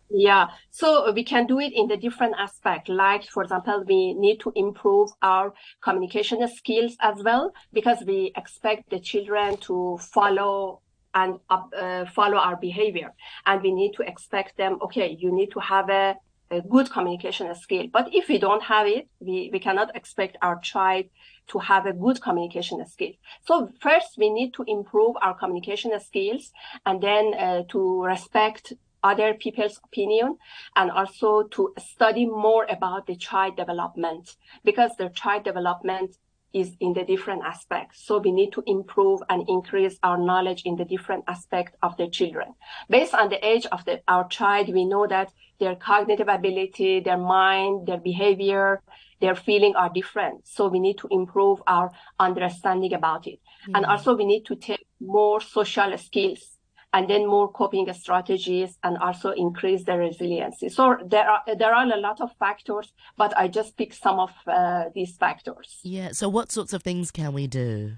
Yeah, 0.10 0.48
so 0.72 1.12
we 1.12 1.24
can 1.24 1.48
do 1.48 1.60
it 1.60 1.74
in 1.74 1.88
the 1.88 1.98
different 1.98 2.36
aspect. 2.40 2.88
Like, 2.88 3.26
for 3.26 3.44
example, 3.44 3.84
we 3.86 4.14
need 4.14 4.40
to 4.40 4.54
improve 4.56 5.10
our 5.22 5.54
communication 5.84 6.48
skills 6.48 6.96
as 7.02 7.22
well 7.24 7.52
because 7.74 8.04
we 8.08 8.32
expect 8.38 8.90
the 8.90 9.00
children 9.00 9.58
to 9.58 10.00
follow 10.14 10.82
and 11.14 11.40
uh, 11.50 12.06
follow 12.06 12.38
our 12.38 12.56
behavior, 12.56 13.14
and 13.46 13.62
we 13.62 13.74
need 13.74 13.94
to 13.94 14.04
expect 14.04 14.56
them. 14.56 14.78
Okay, 14.82 15.18
you 15.20 15.32
need 15.34 15.52
to 15.52 15.60
have 15.60 15.90
a, 15.90 16.16
a 16.52 16.62
good 16.62 16.90
communication 16.90 17.54
skill. 17.56 17.88
But 17.92 18.10
if 18.14 18.30
we 18.30 18.38
don't 18.38 18.64
have 18.64 18.88
it, 18.88 19.10
we 19.20 19.50
we 19.52 19.60
cannot 19.60 19.94
expect 19.96 20.38
our 20.42 20.60
child 20.60 21.06
to 21.48 21.60
have 21.60 21.86
a 21.86 21.94
good 21.94 22.22
communication 22.22 22.86
skill. 22.86 23.12
So 23.46 23.70
first, 23.82 24.16
we 24.18 24.30
need 24.30 24.54
to 24.54 24.64
improve 24.68 25.16
our 25.22 25.34
communication 25.34 25.92
skills, 26.00 26.52
and 26.86 27.02
then 27.02 27.34
uh, 27.34 27.64
to 27.70 28.04
respect 28.04 28.74
other 29.10 29.34
people's 29.34 29.80
opinion 29.84 30.38
and 30.76 30.92
also 30.92 31.44
to 31.56 31.74
study 31.78 32.26
more 32.26 32.66
about 32.70 33.08
the 33.08 33.16
child 33.16 33.56
development 33.56 34.36
because 34.64 34.92
the 34.98 35.10
child 35.10 35.44
development 35.44 36.18
is 36.54 36.76
in 36.80 36.94
the 36.94 37.04
different 37.04 37.44
aspects. 37.44 38.04
So 38.06 38.20
we 38.20 38.32
need 38.32 38.52
to 38.54 38.64
improve 38.66 39.22
and 39.30 39.48
increase 39.48 39.98
our 40.02 40.18
knowledge 40.18 40.64
in 40.66 40.76
the 40.76 40.86
different 40.86 41.24
aspects 41.28 41.76
of 41.84 41.98
the 41.98 42.08
children. 42.10 42.54
Based 42.90 43.14
on 43.14 43.30
the 43.30 43.46
age 43.46 43.66
of 43.72 43.84
the, 43.86 44.02
our 44.08 44.28
child, 44.28 44.70
we 44.74 44.86
know 44.86 45.08
that 45.08 45.32
their 45.60 45.76
cognitive 45.76 46.28
ability, 46.28 47.02
their 47.02 47.18
mind, 47.18 47.88
their 47.88 48.00
behavior, 48.00 48.82
their 49.20 49.36
feeling 49.36 49.76
are 49.76 49.92
different. 49.94 50.48
So 50.48 50.68
we 50.68 50.80
need 50.80 50.98
to 51.00 51.08
improve 51.12 51.62
our 51.68 51.92
understanding 52.20 52.94
about 52.94 53.28
it. 53.28 53.40
Mm-hmm. 53.40 53.76
And 53.76 53.86
also 53.86 54.16
we 54.16 54.26
need 54.26 54.46
to 54.46 54.56
take 54.56 54.86
more 55.00 55.42
social 55.42 55.98
skills 55.98 56.57
and 56.98 57.08
then 57.08 57.28
more 57.28 57.48
coping 57.52 57.86
strategies 57.94 58.80
and 58.84 58.98
also 58.98 59.30
increase 59.30 59.84
the 59.84 59.96
resiliency. 59.96 60.68
So 60.68 60.98
there 61.06 61.30
are 61.30 61.44
there 61.60 61.74
are 61.76 61.86
a 61.86 62.02
lot 62.08 62.20
of 62.22 62.30
factors, 62.40 62.92
but 63.22 63.38
I 63.38 63.48
just 63.48 63.78
picked 63.78 63.98
some 64.08 64.20
of 64.20 64.32
uh, 64.48 64.86
these 64.96 65.16
factors. 65.16 65.68
Yeah. 65.84 66.10
So 66.14 66.28
what 66.28 66.52
sorts 66.52 66.74
of 66.74 66.82
things 66.82 67.12
can 67.12 67.34
we 67.34 67.46
do? 67.46 67.98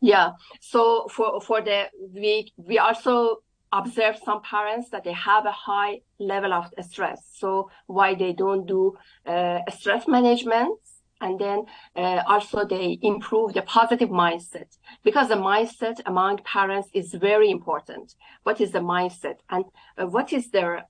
Yeah. 0.00 0.30
So 0.60 1.08
for 1.14 1.42
for 1.42 1.60
the 1.60 1.90
we 2.14 2.50
we 2.56 2.78
also 2.78 3.42
observe 3.70 4.16
some 4.24 4.40
parents 4.40 4.88
that 4.92 5.04
they 5.04 5.16
have 5.30 5.44
a 5.44 5.56
high 5.68 6.00
level 6.18 6.52
of 6.54 6.64
stress. 6.80 7.20
So 7.42 7.70
why 7.86 8.14
they 8.14 8.32
don't 8.32 8.64
do 8.66 8.96
uh, 9.26 9.58
stress 9.78 10.08
management 10.08 10.78
and 11.20 11.38
then 11.38 11.64
uh, 11.96 12.22
also 12.26 12.64
they 12.64 12.98
improve 13.02 13.54
the 13.54 13.62
positive 13.62 14.10
mindset 14.10 14.76
because 15.02 15.28
the 15.28 15.34
mindset 15.34 16.00
among 16.06 16.38
parents 16.38 16.88
is 16.92 17.14
very 17.14 17.50
important. 17.50 18.14
What 18.42 18.60
is 18.60 18.72
the 18.72 18.80
mindset? 18.80 19.38
And 19.48 19.64
uh, 19.96 20.06
what 20.06 20.32
is 20.32 20.50
their 20.50 20.86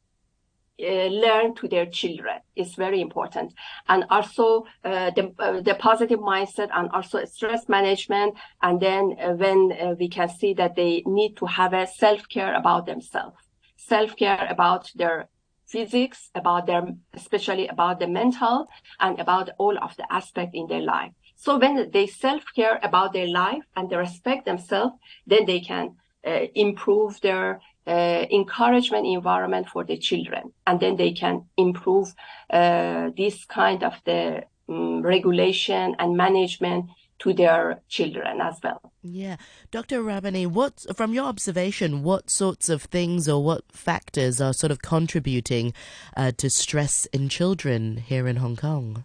uh, 0.80 1.06
learn 1.06 1.54
to 1.54 1.68
their 1.68 1.86
children 1.86 2.40
is 2.56 2.74
very 2.74 3.00
important. 3.00 3.54
And 3.88 4.04
also 4.10 4.64
uh, 4.82 5.10
the, 5.10 5.32
uh, 5.38 5.60
the 5.60 5.76
positive 5.76 6.18
mindset 6.18 6.68
and 6.74 6.90
also 6.90 7.24
stress 7.26 7.68
management. 7.68 8.34
And 8.60 8.80
then 8.80 9.16
uh, 9.20 9.34
when 9.34 9.96
we 9.98 10.08
can 10.08 10.28
see 10.28 10.52
that 10.54 10.74
they 10.74 11.04
need 11.06 11.36
to 11.36 11.46
have 11.46 11.74
a 11.74 11.86
self-care 11.86 12.54
about 12.54 12.86
themselves 12.86 13.36
self-care 13.76 14.46
about 14.50 14.90
their 14.94 15.28
physics, 15.74 16.20
about 16.40 16.62
their, 16.68 16.82
especially 17.20 17.66
about 17.74 17.96
the 18.02 18.10
mental 18.20 18.56
and 19.04 19.14
about 19.24 19.46
all 19.62 19.76
of 19.86 19.92
the 19.98 20.06
aspect 20.20 20.52
in 20.60 20.66
their 20.68 20.84
life. 20.96 21.12
So 21.44 21.50
when 21.62 21.74
they 21.96 22.06
self-care 22.06 22.76
about 22.88 23.10
their 23.12 23.30
life 23.44 23.64
and 23.76 23.84
they 23.88 23.98
respect 24.08 24.42
themselves, 24.44 24.94
then 25.30 25.42
they 25.50 25.60
can 25.70 25.86
uh, 26.30 26.46
improve 26.66 27.12
their 27.20 27.60
uh, 27.86 28.24
encouragement 28.40 29.04
environment 29.18 29.66
for 29.72 29.82
the 29.84 29.98
children, 30.08 30.42
and 30.66 30.76
then 30.82 30.94
they 30.96 31.12
can 31.12 31.36
improve 31.56 32.08
uh, 32.50 33.10
this 33.22 33.36
kind 33.60 33.80
of 33.88 33.94
the 34.10 34.20
um, 34.68 35.02
regulation 35.14 35.86
and 35.98 36.16
management 36.26 36.84
to 37.20 37.32
their 37.32 37.80
children 37.88 38.40
as 38.40 38.58
well. 38.62 38.92
Yeah. 39.02 39.36
Dr. 39.70 40.02
Rabbani, 40.02 40.46
what 40.46 40.84
from 40.96 41.14
your 41.14 41.24
observation, 41.24 42.02
what 42.02 42.30
sorts 42.30 42.68
of 42.68 42.82
things 42.82 43.28
or 43.28 43.42
what 43.42 43.64
factors 43.72 44.40
are 44.40 44.52
sort 44.52 44.70
of 44.70 44.82
contributing 44.82 45.72
uh, 46.16 46.32
to 46.38 46.50
stress 46.50 47.06
in 47.06 47.28
children 47.28 47.98
here 47.98 48.26
in 48.26 48.36
Hong 48.36 48.56
Kong? 48.56 49.04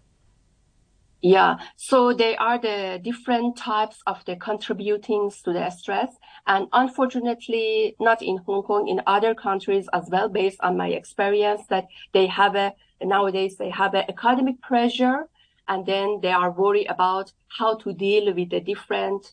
Yeah, 1.22 1.58
so 1.76 2.14
they 2.14 2.34
are 2.36 2.58
the 2.58 2.98
different 3.02 3.56
types 3.56 3.98
of 4.06 4.24
the 4.24 4.36
contributing 4.36 5.30
to 5.44 5.52
the 5.52 5.68
stress. 5.68 6.16
And 6.46 6.66
unfortunately, 6.72 7.94
not 8.00 8.22
in 8.22 8.38
Hong 8.38 8.62
Kong, 8.62 8.88
in 8.88 9.02
other 9.06 9.34
countries 9.34 9.86
as 9.92 10.08
well, 10.10 10.30
based 10.30 10.56
on 10.60 10.78
my 10.78 10.88
experience, 10.88 11.66
that 11.68 11.88
they 12.12 12.26
have 12.26 12.54
a, 12.54 12.72
nowadays 13.02 13.56
they 13.56 13.68
have 13.68 13.92
an 13.92 14.04
academic 14.08 14.62
pressure 14.62 15.28
and 15.68 15.86
then 15.86 16.20
they 16.22 16.32
are 16.32 16.50
worried 16.50 16.86
about 16.86 17.32
how 17.58 17.76
to 17.76 17.92
deal 17.92 18.34
with 18.34 18.50
the 18.50 18.60
different 18.60 19.32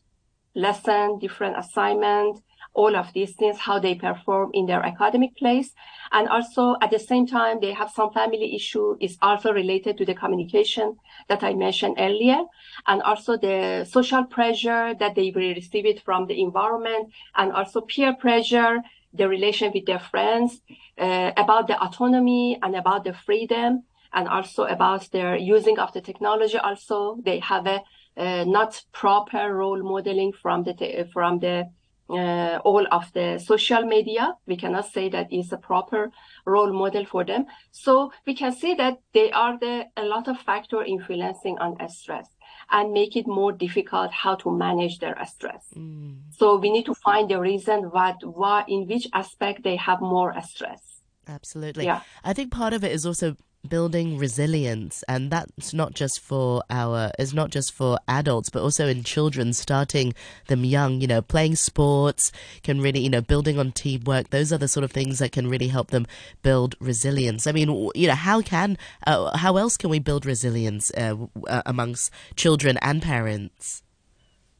lesson, 0.55 1.19
different 1.19 1.57
assignment, 1.57 2.41
all 2.73 2.95
of 2.95 3.11
these 3.13 3.33
things, 3.35 3.57
how 3.57 3.79
they 3.79 3.95
perform 3.95 4.51
in 4.53 4.65
their 4.67 4.83
academic 4.83 5.35
place. 5.35 5.73
And 6.11 6.27
also 6.29 6.75
at 6.81 6.91
the 6.91 6.99
same 6.99 7.25
time, 7.25 7.59
they 7.59 7.73
have 7.73 7.89
some 7.91 8.11
family 8.11 8.55
issue 8.55 8.95
is 9.01 9.17
also 9.21 9.51
related 9.51 9.97
to 9.97 10.05
the 10.05 10.13
communication 10.13 10.97
that 11.27 11.43
I 11.43 11.53
mentioned 11.53 11.95
earlier. 11.97 12.39
And 12.87 13.01
also 13.01 13.35
the 13.37 13.85
social 13.89 14.23
pressure 14.25 14.93
that 14.99 15.15
they 15.15 15.31
will 15.35 15.53
receive 15.55 15.85
it 15.85 16.01
from 16.03 16.27
the 16.27 16.39
environment 16.39 17.11
and 17.35 17.51
also 17.51 17.81
peer 17.81 18.13
pressure, 18.13 18.77
the 19.13 19.27
relation 19.27 19.71
with 19.73 19.85
their 19.85 19.99
friends, 19.99 20.61
uh, 20.99 21.31
about 21.35 21.67
the 21.67 21.81
autonomy 21.81 22.59
and 22.61 22.75
about 22.75 23.03
the 23.03 23.13
freedom 23.13 23.83
and 24.17 24.27
also 24.27 24.63
about 24.63 25.09
their 25.11 25.37
using 25.37 25.77
of 25.77 25.93
the 25.93 26.01
technology. 26.01 26.57
Also, 26.57 27.17
they 27.23 27.39
have 27.39 27.67
a 27.67 27.79
uh, 28.17 28.43
not 28.45 28.81
proper 28.91 29.53
role 29.53 29.81
modeling 29.83 30.33
from 30.33 30.63
the 30.63 30.73
from 31.13 31.39
the 31.39 31.65
uh, 32.09 32.57
all 32.63 32.85
of 32.91 33.11
the 33.13 33.37
social 33.37 33.83
media. 33.83 34.33
We 34.47 34.57
cannot 34.57 34.85
say 34.95 35.09
that 35.09 35.31
is 35.31 35.51
a 35.51 35.57
proper 35.57 36.11
role 36.45 36.73
model 36.73 37.05
for 37.05 37.23
them. 37.25 37.45
So 37.71 38.11
we 38.25 38.33
can 38.33 38.53
see 38.53 38.73
that 38.75 38.95
they 39.13 39.29
are 39.31 39.59
the 39.59 39.85
a 39.95 40.05
lot 40.13 40.27
of 40.27 40.37
factor 40.39 40.83
influencing 40.83 41.57
on 41.59 41.77
stress 41.89 42.27
and 42.71 42.91
make 42.91 43.15
it 43.15 43.27
more 43.27 43.51
difficult 43.51 44.11
how 44.11 44.35
to 44.35 44.49
manage 44.51 44.97
their 44.97 45.17
stress. 45.25 45.65
Mm. 45.75 46.21
So 46.31 46.57
we 46.57 46.71
need 46.71 46.85
to 46.85 46.95
find 46.95 47.29
the 47.29 47.39
reason 47.39 47.77
what 47.95 48.17
why 48.23 48.65
in 48.67 48.87
which 48.87 49.07
aspect 49.13 49.63
they 49.63 49.75
have 49.75 50.01
more 50.01 50.33
stress. 50.41 50.81
Absolutely. 51.27 51.85
Yeah. 51.85 52.01
I 52.23 52.33
think 52.33 52.51
part 52.51 52.73
of 52.73 52.83
it 52.83 52.91
is 52.91 53.05
also 53.05 53.35
building 53.69 54.17
resilience 54.17 55.03
and 55.07 55.31
that's 55.31 55.73
not 55.73 55.93
just 55.93 56.19
for 56.19 56.63
our 56.69 57.11
is 57.19 57.33
not 57.33 57.49
just 57.49 57.71
for 57.73 57.99
adults 58.07 58.49
but 58.49 58.61
also 58.61 58.87
in 58.87 59.03
children 59.03 59.53
starting 59.53 60.13
them 60.47 60.63
young. 60.63 61.01
You 61.01 61.07
know 61.07 61.21
playing 61.21 61.55
sports 61.55 62.31
can 62.63 62.81
really 62.81 63.01
you 63.01 63.09
know 63.09 63.21
building 63.21 63.59
on 63.59 63.71
teamwork 63.71 64.29
those 64.29 64.51
are 64.51 64.57
the 64.57 64.67
sort 64.67 64.83
of 64.83 64.91
things 64.91 65.19
that 65.19 65.31
can 65.31 65.47
really 65.47 65.67
help 65.67 65.91
them 65.91 66.07
build 66.41 66.75
resilience. 66.79 67.47
I 67.47 67.51
mean 67.51 67.91
you 67.95 68.07
know 68.07 68.15
how 68.15 68.41
can 68.41 68.77
uh, 69.05 69.37
how 69.37 69.57
else 69.57 69.77
can 69.77 69.89
we 69.89 69.99
build 69.99 70.25
resilience 70.25 70.91
uh, 70.91 71.15
uh, 71.47 71.61
amongst 71.65 72.11
children 72.35 72.77
and 72.81 73.01
parents? 73.01 73.83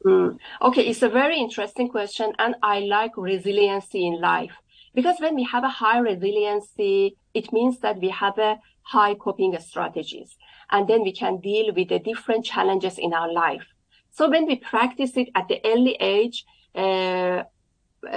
Mm. 0.04 0.38
okay 0.62 0.86
it's 0.86 1.02
a 1.02 1.08
very 1.08 1.40
interesting 1.40 1.88
question 1.88 2.32
and 2.38 2.54
i 2.62 2.78
like 2.78 3.10
resiliency 3.16 4.06
in 4.06 4.20
life 4.20 4.52
because 4.98 5.18
when 5.20 5.34
we 5.40 5.44
have 5.44 5.62
a 5.62 5.74
high 5.82 6.00
resiliency 6.10 7.14
it 7.38 7.52
means 7.52 7.78
that 7.84 7.96
we 8.04 8.10
have 8.22 8.36
a 8.38 8.58
high 8.82 9.14
coping 9.14 9.56
strategies. 9.60 10.30
And 10.70 10.88
then 10.88 11.02
we 11.02 11.12
can 11.12 11.34
deal 11.40 11.66
with 11.74 11.88
the 11.88 12.00
different 12.10 12.44
challenges 12.44 12.98
in 12.98 13.12
our 13.14 13.30
life. 13.32 13.66
So 14.10 14.28
when 14.28 14.44
we 14.46 14.56
practice 14.56 15.12
it 15.16 15.28
at 15.34 15.46
the 15.48 15.60
early 15.64 15.94
age, 16.00 16.44
uh, 16.74 17.44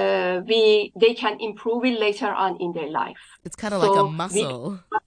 uh, 0.03 0.41
we 0.49 0.91
they 1.03 1.13
can 1.13 1.35
improve 1.39 1.85
it 1.85 1.99
later 1.99 2.31
on 2.45 2.57
in 2.59 2.71
their 2.77 2.89
life. 2.89 3.23
It's 3.45 3.55
kind 3.55 3.73
of 3.73 3.81
so 3.81 3.87
like 3.87 3.99
a 3.99 4.09
muscle. 4.21 4.71
We, 4.71 4.97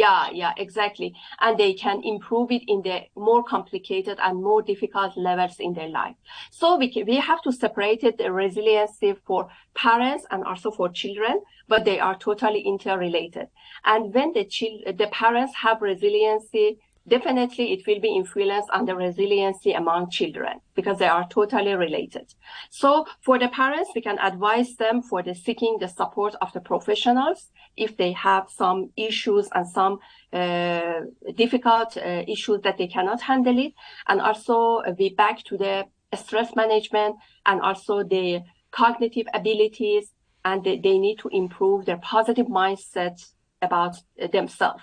yeah, 0.00 0.30
yeah, 0.32 0.52
exactly. 0.56 1.14
And 1.40 1.58
they 1.58 1.74
can 1.74 2.02
improve 2.02 2.50
it 2.50 2.62
in 2.66 2.80
the 2.82 3.02
more 3.16 3.44
complicated 3.44 4.18
and 4.22 4.42
more 4.42 4.62
difficult 4.62 5.12
levels 5.16 5.56
in 5.60 5.74
their 5.74 5.88
life. 5.88 6.16
So 6.50 6.76
we 6.78 6.88
can, 6.90 7.04
we 7.06 7.16
have 7.16 7.42
to 7.42 7.52
separate 7.52 8.02
it, 8.02 8.16
the 8.16 8.32
resiliency 8.32 9.14
for 9.26 9.48
parents 9.74 10.24
and 10.30 10.42
also 10.44 10.70
for 10.70 10.88
children, 10.88 11.42
but 11.68 11.84
they 11.84 12.00
are 12.00 12.16
totally 12.16 12.62
interrelated. 12.62 13.48
And 13.84 14.14
when 14.14 14.32
the 14.32 14.44
child, 14.44 14.96
the 14.96 15.08
parents 15.08 15.54
have 15.56 15.82
resiliency, 15.82 16.78
definitely 17.08 17.72
it 17.72 17.86
will 17.86 18.00
be 18.00 18.14
influenced 18.14 18.70
on 18.70 18.84
the 18.84 18.94
resiliency 18.94 19.72
among 19.72 20.10
children 20.10 20.60
because 20.74 20.98
they 20.98 21.08
are 21.08 21.26
totally 21.28 21.74
related. 21.74 22.32
So 22.70 23.06
for 23.22 23.38
the 23.38 23.48
parents, 23.48 23.90
we 23.94 24.00
can 24.00 24.18
advise 24.18 24.76
them 24.76 25.02
for 25.02 25.22
the 25.22 25.34
seeking 25.34 25.78
the 25.80 25.88
support 25.88 26.34
of 26.40 26.52
the 26.52 26.60
professionals 26.60 27.50
if 27.76 27.96
they 27.96 28.12
have 28.12 28.48
some 28.48 28.90
issues 28.96 29.48
and 29.54 29.66
some 29.68 29.98
uh, 30.32 31.00
difficult 31.34 31.96
uh, 31.96 32.22
issues 32.28 32.60
that 32.62 32.78
they 32.78 32.86
cannot 32.86 33.20
handle 33.20 33.58
it. 33.58 33.72
And 34.06 34.20
also 34.20 34.76
uh, 34.78 34.94
we 34.98 35.14
back 35.14 35.42
to 35.44 35.56
the 35.56 35.86
stress 36.14 36.54
management 36.54 37.16
and 37.46 37.60
also 37.60 38.02
the 38.02 38.42
cognitive 38.70 39.26
abilities 39.34 40.12
and 40.44 40.64
they, 40.64 40.78
they 40.78 40.98
need 40.98 41.18
to 41.18 41.28
improve 41.28 41.86
their 41.86 41.98
positive 41.98 42.46
mindset 42.46 43.20
about 43.62 43.96
themselves. 44.32 44.82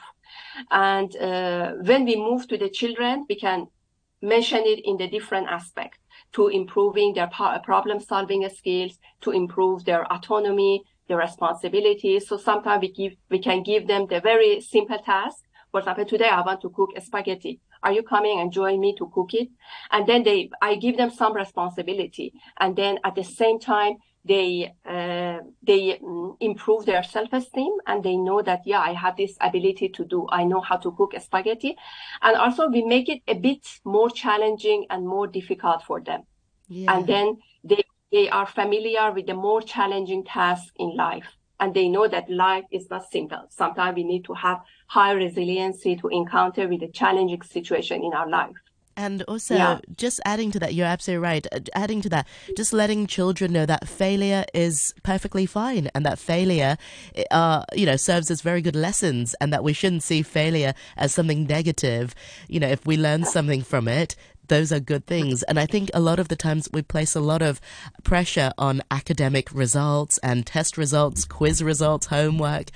And 0.72 1.16
uh, 1.18 1.74
when 1.82 2.06
we 2.06 2.16
move 2.16 2.48
to 2.48 2.58
the 2.58 2.70
children, 2.70 3.26
we 3.30 3.36
can 3.36 3.68
mention 4.22 4.62
it 4.64 4.82
in 4.84 4.98
the 4.98 5.08
different 5.08 5.48
aspect 5.48 6.00
to 6.34 6.48
improving 6.48 7.14
their 7.14 7.30
problem 7.64 8.00
solving 8.00 8.48
skills, 8.50 8.98
to 9.22 9.32
improve 9.32 9.86
their 9.86 10.12
autonomy, 10.12 10.84
their 11.08 11.18
responsibilities. 11.18 12.28
So 12.28 12.38
sometimes 12.38 12.82
we 12.82 12.92
give, 12.92 13.14
we 13.30 13.40
can 13.40 13.64
give 13.64 13.88
them 13.88 14.08
the 14.08 14.20
very 14.22 14.62
simple 14.62 15.00
task. 15.00 15.38
For 15.72 15.80
example, 15.80 16.06
today 16.06 16.30
I 16.30 16.42
want 16.42 16.62
to 16.62 16.70
cook 16.70 16.90
spaghetti. 17.00 17.60
Are 17.84 17.92
you 17.92 18.04
coming 18.04 18.40
and 18.40 18.52
join 18.52 18.80
me 18.80 18.96
to 18.98 19.10
cook 19.14 19.34
it? 19.34 19.50
And 19.92 20.08
then 20.08 20.24
they, 20.24 20.50
I 20.62 20.76
give 20.76 20.98
them 20.98 21.12
some 21.12 21.36
responsibility. 21.36 22.34
And 22.60 22.76
then 22.76 22.98
at 23.04 23.16
the 23.16 23.24
same 23.24 23.60
time, 23.60 23.98
they 24.28 24.74
uh, 24.86 25.40
they 25.64 26.00
mm, 26.02 26.36
improve 26.40 26.86
their 26.86 27.04
self-esteem 27.04 27.74
and 27.88 28.04
they 28.04 28.18
know 28.18 28.42
that 28.42 28.62
yeah 28.66 28.80
i 28.80 28.94
have 28.94 29.16
this 29.18 29.38
ability 29.42 29.90
to 29.90 30.06
do 30.06 30.28
i 30.30 30.44
know 30.44 30.62
how 30.62 30.78
to 30.78 30.92
cook 30.92 31.14
spaghetti. 31.20 31.76
And 32.22 32.36
also 32.36 32.70
we 32.70 32.84
make 32.84 33.10
it 33.10 33.22
a 33.28 33.34
bit 33.34 33.66
more 33.84 34.10
challenging 34.10 34.86
and 34.90 35.08
more 35.08 35.28
difficult 35.28 35.84
for 35.84 36.02
them. 36.02 36.24
Yeah. 36.70 36.96
and 36.96 37.08
then 37.08 37.38
they 37.64 37.84
they 38.12 38.30
are 38.30 38.46
familiar 38.46 39.12
with 39.12 39.28
the 39.28 39.34
more 39.34 39.62
challenging 39.62 40.24
tasks 40.24 40.72
in 40.78 40.96
life. 40.96 41.28
And 41.60 41.74
they 41.74 41.90
know 41.90 42.08
that 42.08 42.30
life 42.30 42.66
is 42.72 42.90
not 42.90 43.10
simple. 43.12 43.48
Sometimes 43.50 43.96
we 43.96 44.04
need 44.04 44.26
to 44.26 44.34
have 44.34 44.60
high 44.88 45.12
resiliency 45.12 45.96
to 45.96 46.08
encounter 46.10 46.68
with 46.68 46.84
a 46.84 46.88
challenging 46.88 47.42
situation 47.42 48.04
in 48.04 48.14
our 48.14 48.30
life 48.30 48.56
and 48.98 49.22
also, 49.24 49.56
yeah. 49.56 49.80
just 49.96 50.20
adding 50.26 50.50
to 50.52 50.60
that, 50.60 50.74
you're 50.74 50.88
absolutely 50.88 51.24
right. 51.24 51.46
Uh, 51.52 51.60
adding 51.76 52.02
to 52.02 52.10
that, 52.10 52.28
just 52.58 52.74
letting 52.74 53.06
children 53.06 53.54
know 53.54 53.66
that 53.68 53.88
failure 53.88 54.44
is 54.56 54.96
perfectly 55.04 55.46
fine 55.46 55.90
and 55.94 56.04
that 56.04 56.18
failure, 56.18 56.78
uh, 57.30 57.64
you 57.76 57.86
know, 57.86 57.96
serves 57.96 58.32
as 58.32 58.42
very 58.42 58.62
good 58.62 58.76
lessons 58.76 59.36
and 59.40 59.54
that 59.54 59.64
we 59.64 59.72
shouldn't 59.72 60.02
see 60.02 60.24
failure 60.24 60.74
as 60.98 61.14
something 61.14 61.46
negative. 61.46 62.16
You 62.48 62.60
know, 62.60 62.68
if 62.68 62.88
we 62.88 62.98
learn 62.98 63.24
something 63.24 63.62
from 63.62 63.88
it, 63.88 64.16
those 64.48 64.72
are 64.72 64.80
good 64.80 65.06
things. 65.06 65.44
And 65.44 65.60
I 65.60 65.66
think 65.66 65.92
a 65.94 66.00
lot 66.00 66.20
of 66.20 66.30
the 66.30 66.36
times 66.36 66.68
we 66.72 66.82
place 66.82 67.16
a 67.16 67.20
lot 67.20 67.42
of 67.42 67.62
pressure 68.04 68.52
on 68.58 68.82
academic 68.90 69.54
results 69.54 70.18
and 70.20 70.46
test 70.46 70.78
results, 70.78 71.26
quiz 71.26 71.64
results, 71.64 72.08
homework 72.08 72.72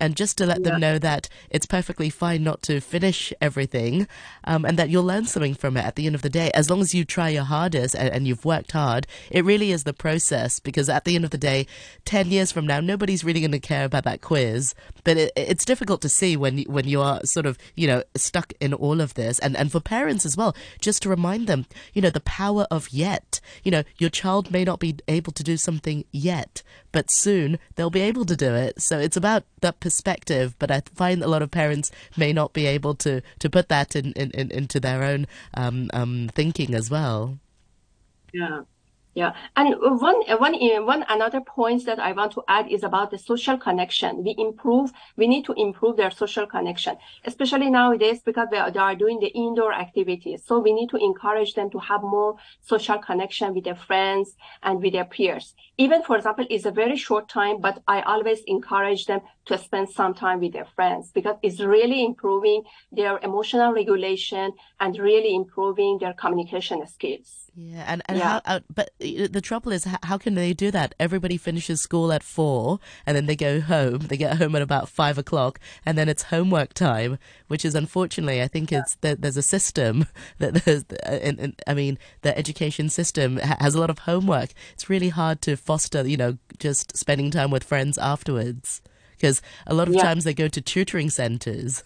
and 0.00 0.16
just 0.16 0.38
to 0.38 0.46
let 0.46 0.60
yeah. 0.60 0.70
them 0.70 0.80
know 0.80 0.98
that 0.98 1.28
it's 1.50 1.66
perfectly 1.66 2.10
fine 2.10 2.42
not 2.42 2.62
to 2.62 2.80
finish 2.80 3.32
everything 3.40 4.06
um, 4.44 4.64
and 4.64 4.78
that 4.78 4.88
you'll 4.90 5.04
learn 5.04 5.26
something 5.26 5.54
from 5.54 5.76
it 5.76 5.84
at 5.84 5.96
the 5.96 6.06
end 6.06 6.14
of 6.14 6.22
the 6.22 6.30
day. 6.30 6.50
As 6.54 6.70
long 6.70 6.80
as 6.80 6.94
you 6.94 7.04
try 7.04 7.28
your 7.28 7.44
hardest 7.44 7.94
and, 7.94 8.08
and, 8.10 8.26
you've 8.26 8.44
worked 8.44 8.72
hard 8.72 9.06
it 9.30 9.44
really 9.44 9.70
is 9.70 9.84
the 9.84 9.92
process 9.92 10.58
because 10.58 10.88
at 10.88 11.04
the 11.04 11.14
end 11.14 11.24
of 11.24 11.30
the 11.30 11.38
day 11.38 11.66
10 12.06 12.30
years 12.30 12.50
from 12.50 12.66
now 12.66 12.80
nobody's 12.80 13.22
really 13.22 13.40
going 13.40 13.52
to 13.52 13.60
care 13.60 13.84
about 13.84 14.04
that 14.04 14.20
quiz. 14.20 14.74
But 15.04 15.16
it, 15.16 15.32
it's 15.36 15.64
difficult 15.64 16.00
to 16.02 16.08
see 16.08 16.36
when 16.36 16.58
when 16.62 16.88
you 16.88 17.00
are 17.00 17.20
sort 17.24 17.46
of 17.46 17.56
you 17.74 17.86
know 17.86 18.02
stuck 18.16 18.52
in 18.60 18.74
all 18.74 19.00
of 19.00 19.14
this. 19.14 19.38
And 19.38 19.56
and 19.56 19.70
for 19.70 19.80
parents 19.80 20.26
as 20.26 20.36
well 20.36 20.56
just 20.80 21.02
to 21.02 21.08
remind 21.08 21.46
them 21.46 21.66
you 21.92 22.02
know 22.02 22.10
the 22.10 22.20
power 22.20 22.66
of 22.70 22.90
yet. 22.90 23.40
You 23.62 23.70
know 23.70 23.82
your 23.98 24.10
child 24.10 24.50
may 24.50 24.64
not 24.64 24.80
be 24.80 24.96
able 25.08 25.32
to 25.32 25.44
do 25.44 25.56
something 25.56 26.04
yet 26.10 26.62
but 26.96 27.10
soon 27.10 27.58
they'll 27.74 27.90
be 27.90 28.00
able 28.00 28.24
to 28.24 28.34
do 28.34 28.54
it. 28.54 28.80
So 28.80 28.98
it's 28.98 29.18
about 29.18 29.44
that 29.60 29.80
perspective, 29.86 30.48
but 30.58 30.70
I 30.76 30.82
find 31.02 31.22
a 31.22 31.28
lot 31.28 31.42
of 31.42 31.50
parents 31.52 31.92
may 32.16 32.32
not 32.32 32.52
be 32.52 32.66
able 32.66 32.94
to, 33.04 33.22
to 33.42 33.48
put 33.56 33.68
that 33.68 33.94
in, 33.94 34.06
in, 34.22 34.28
in 34.32 34.50
into 34.50 34.80
their 34.80 35.00
own 35.04 35.26
um, 35.54 35.90
um, 35.98 36.28
thinking 36.38 36.74
as 36.74 36.90
well. 36.90 37.38
Yeah. 38.32 38.62
Yeah, 39.22 39.32
and 39.56 39.74
one 40.08 40.20
one 40.46 40.54
one 40.84 41.02
another 41.08 41.40
point 41.40 41.86
that 41.86 41.98
I 41.98 42.12
want 42.12 42.32
to 42.32 42.42
add 42.56 42.66
is 42.76 42.82
about 42.84 43.10
the 43.10 43.16
social 43.16 43.56
connection. 43.56 44.22
We 44.22 44.34
improve. 44.36 44.88
We 45.16 45.26
need 45.26 45.44
to 45.46 45.54
improve 45.66 45.96
their 45.96 46.10
social 46.22 46.46
connection, 46.46 46.94
especially 47.24 47.70
nowadays 47.70 48.20
because 48.28 48.48
they 48.50 48.58
are, 48.58 48.70
they 48.70 48.84
are 48.88 48.94
doing 48.94 49.18
the 49.20 49.32
indoor 49.44 49.72
activities. 49.72 50.44
So 50.44 50.58
we 50.58 50.72
need 50.78 50.90
to 50.90 50.98
encourage 50.98 51.54
them 51.54 51.70
to 51.70 51.78
have 51.78 52.02
more 52.02 52.36
social 52.60 52.98
connection 52.98 53.54
with 53.54 53.64
their 53.64 53.80
friends 53.88 54.36
and 54.62 54.82
with 54.82 54.92
their 54.92 55.08
peers. 55.14 55.54
Even 55.78 56.02
for 56.02 56.16
example, 56.16 56.46
it's 56.48 56.64
a 56.64 56.70
very 56.70 56.96
short 56.96 57.28
time, 57.28 57.60
but 57.60 57.82
I 57.86 58.00
always 58.02 58.40
encourage 58.46 59.06
them 59.06 59.20
to 59.46 59.58
spend 59.58 59.90
some 59.90 60.14
time 60.14 60.40
with 60.40 60.52
their 60.52 60.64
friends 60.64 61.12
because 61.12 61.36
it's 61.42 61.60
really 61.60 62.04
improving 62.04 62.62
their 62.90 63.18
emotional 63.18 63.72
regulation 63.72 64.52
and 64.80 64.98
really 64.98 65.34
improving 65.34 65.98
their 66.00 66.14
communication 66.14 66.86
skills. 66.86 67.46
Yeah, 67.58 67.84
and, 67.86 68.02
and 68.06 68.18
Yeah. 68.18 68.28
how? 68.28 68.40
Uh, 68.44 68.60
but 68.74 68.90
uh, 69.00 69.28
the 69.30 69.40
trouble 69.40 69.72
is, 69.72 69.84
how, 70.02 70.18
can 70.18 70.34
they 70.34 70.52
do 70.52 70.70
that? 70.72 70.94
Everybody 71.00 71.38
finishes 71.38 71.80
school 71.80 72.12
at 72.12 72.22
four, 72.22 72.80
and 73.06 73.16
then 73.16 73.24
they 73.24 73.36
go 73.36 73.60
home. 73.60 73.98
They 73.98 74.18
get 74.18 74.36
home 74.36 74.54
at 74.56 74.62
about 74.62 74.90
five 74.90 75.16
o'clock, 75.16 75.58
and 75.86 75.96
then 75.96 76.06
it's 76.08 76.24
homework 76.24 76.74
time, 76.74 77.18
which 77.48 77.64
is 77.64 77.74
unfortunately, 77.74 78.42
I 78.42 78.48
think 78.48 78.72
it's 78.72 78.96
that 78.96 79.22
there's 79.22 79.38
a 79.38 79.42
system 79.42 80.06
that 80.38 80.64
there's, 80.64 80.84
uh, 80.90 81.08
and, 81.08 81.38
and, 81.40 81.62
I 81.66 81.72
mean, 81.72 81.98
the 82.20 82.36
education 82.36 82.90
system 82.90 83.38
has 83.38 83.74
a 83.74 83.80
lot 83.80 83.88
of 83.88 84.00
homework. 84.00 84.50
It's 84.74 84.90
really 84.90 85.08
hard 85.08 85.40
to 85.42 85.56
foster, 85.66 86.06
you 86.06 86.16
know, 86.16 86.38
just 86.58 86.96
spending 86.96 87.30
time 87.30 87.50
with 87.50 87.64
friends 87.64 87.98
afterwards, 87.98 88.80
because 89.16 89.42
a 89.66 89.74
lot 89.74 89.88
of 89.88 89.94
Yeah. 89.94 90.02
times 90.06 90.24
they 90.24 90.34
go 90.34 90.48
to 90.48 90.60
tutoring 90.60 91.10
centers. 91.10 91.84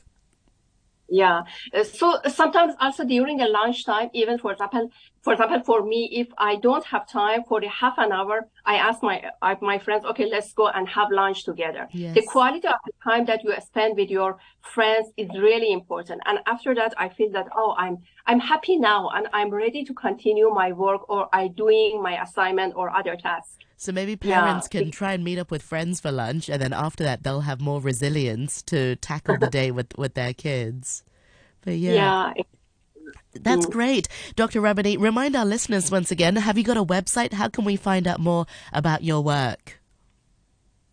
Yeah. 1.12 1.42
Uh, 1.74 1.82
So 1.82 2.20
sometimes 2.28 2.74
also 2.80 3.04
during 3.04 3.38
the 3.38 3.46
lunchtime, 3.48 4.10
even 4.14 4.38
for 4.38 4.52
example, 4.52 4.88
for 5.24 5.32
example, 5.32 5.60
for 5.64 5.82
me, 5.84 6.08
if 6.22 6.28
I 6.38 6.54
don't 6.56 6.84
have 6.84 7.04
time 7.08 7.42
for 7.48 7.60
the 7.60 7.68
half 7.68 7.94
an 7.98 8.12
hour, 8.12 8.48
I 8.64 8.76
ask 8.76 9.02
my 9.02 9.16
I, 9.42 9.56
my 9.60 9.78
friends, 9.80 10.04
okay, 10.04 10.26
let's 10.30 10.52
go 10.52 10.68
and 10.68 10.88
have 10.88 11.08
lunch 11.10 11.44
together. 11.44 11.88
The 12.14 12.22
quality 12.22 12.68
of 12.68 12.78
the 12.86 12.92
time 13.10 13.24
that 13.26 13.42
you 13.42 13.52
spend 13.60 13.96
with 13.96 14.08
your 14.08 14.38
friends 14.60 15.06
is 15.16 15.28
really 15.36 15.72
important. 15.72 16.22
And 16.26 16.38
after 16.46 16.74
that, 16.76 16.94
I 16.96 17.08
feel 17.08 17.30
that, 17.32 17.48
oh, 17.56 17.74
I'm 17.76 17.96
I'm 18.26 18.38
happy 18.40 18.76
now 18.78 19.08
and 19.14 19.26
I'm 19.32 19.50
ready 19.50 19.82
to 19.86 19.94
continue 19.94 20.48
my 20.62 20.70
work 20.72 21.02
or 21.10 21.28
I 21.34 21.48
doing 21.48 22.00
my 22.02 22.22
assignment 22.22 22.74
or 22.76 22.86
other 22.96 23.16
tasks. 23.16 23.58
So 23.80 23.92
maybe 23.92 24.14
Yeah. 24.22 24.42
parents 24.42 24.68
can 24.68 24.90
try 24.90 25.14
and 25.14 25.24
meet 25.24 25.38
up 25.38 25.50
with 25.50 25.62
friends 25.62 26.00
for 26.00 26.12
lunch, 26.12 26.50
and 26.50 26.60
then 26.60 26.74
after 26.74 27.02
that, 27.02 27.22
they'll 27.22 27.40
have 27.40 27.62
more 27.62 27.80
resilience 27.80 28.60
to 28.64 28.96
tackle 28.96 29.38
the 29.38 29.48
day 29.48 29.70
with, 29.70 29.96
with 29.96 30.12
their 30.12 30.34
kids. 30.34 31.02
But 31.64 31.78
yeah, 31.78 32.12
Yeah. 32.34 32.34
that's 33.32 33.64
great. 33.64 34.06
Dr. 34.36 34.60
Rabbani, 34.60 34.98
remind 34.98 35.34
our 35.34 35.46
listeners 35.46 35.90
once 35.90 36.10
again 36.10 36.36
have 36.36 36.58
you 36.58 36.64
got 36.64 36.76
a 36.76 36.84
website? 36.84 37.32
How 37.32 37.48
can 37.48 37.64
we 37.64 37.76
find 37.76 38.06
out 38.06 38.20
more 38.20 38.44
about 38.74 39.02
your 39.02 39.22
work? 39.22 39.80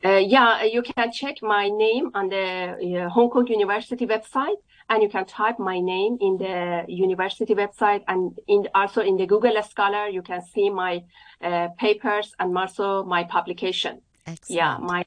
Uh, 0.05 0.11
yeah, 0.17 0.63
you 0.63 0.81
can 0.81 1.11
check 1.11 1.35
my 1.41 1.67
name 1.67 2.11
on 2.13 2.29
the 2.29 3.03
uh, 3.05 3.09
Hong 3.09 3.29
Kong 3.29 3.47
University 3.47 4.05
website, 4.05 4.55
and 4.89 5.03
you 5.03 5.09
can 5.09 5.25
type 5.25 5.59
my 5.59 5.79
name 5.79 6.17
in 6.21 6.37
the 6.37 6.85
university 6.87 7.53
website, 7.53 8.03
and 8.07 8.37
in 8.47 8.67
also 8.73 9.01
in 9.01 9.17
the 9.17 9.25
Google 9.25 9.61
Scholar, 9.63 10.07
you 10.07 10.21
can 10.21 10.41
see 10.53 10.69
my 10.69 11.03
uh, 11.41 11.69
papers 11.77 12.33
and 12.39 12.57
also 12.57 13.03
my 13.03 13.23
publication. 13.23 14.01
Excellent. 14.25 14.57
Yeah, 14.57 14.77
my 14.77 15.05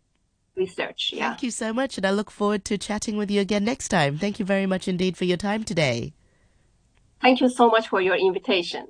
research. 0.57 1.13
Yeah. 1.15 1.31
Thank 1.31 1.43
you 1.43 1.51
so 1.51 1.73
much, 1.73 1.97
and 1.97 2.07
I 2.07 2.11
look 2.11 2.31
forward 2.31 2.65
to 2.67 2.79
chatting 2.79 3.17
with 3.17 3.31
you 3.31 3.41
again 3.41 3.65
next 3.65 3.89
time. 3.89 4.19
Thank 4.19 4.39
you 4.39 4.45
very 4.45 4.67
much 4.67 4.89
indeed 4.89 5.17
for 5.17 5.25
your 5.25 5.39
time 5.39 5.65
today. 5.65 6.13
Thank 7.23 7.41
you 7.41 7.51
so 7.51 7.69
much 7.69 7.89
for 7.89 8.01
your 8.01 8.17
invitation. 8.17 8.87